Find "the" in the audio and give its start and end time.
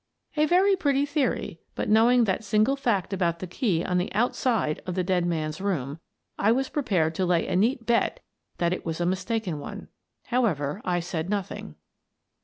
3.37-3.45, 3.99-4.11, 4.95-5.03